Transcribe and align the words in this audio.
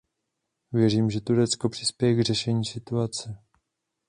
Věřím, 0.71 1.09
že 1.09 1.21
Turecko 1.21 1.69
přispěje 1.69 2.13
k 2.15 2.21
řešení 2.23 2.65
situace. 2.65 3.39